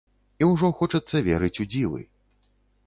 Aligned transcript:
І 0.43 0.47
ўжо 0.51 0.71
хочацца 0.79 1.21
верыць 1.29 1.55
у 1.65 1.69
дзівы. 1.73 2.05